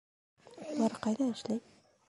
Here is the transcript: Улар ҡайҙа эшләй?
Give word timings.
Улар 0.69 0.97
ҡайҙа 1.05 1.31
эшләй? 1.37 1.63